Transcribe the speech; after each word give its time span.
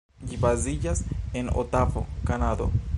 Ĝi 0.29 0.37
baziĝas 0.45 1.03
en 1.43 1.53
Otavo, 1.65 2.07
Kanado. 2.33 2.75